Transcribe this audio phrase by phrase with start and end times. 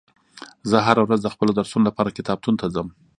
[0.69, 2.87] زه هره ورځ د خپلو درسونو لپاره کتابتون ته ځم